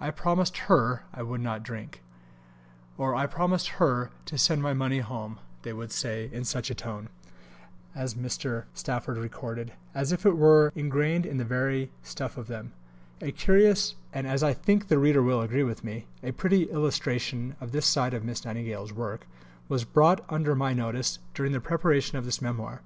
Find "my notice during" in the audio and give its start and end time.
20.56-21.52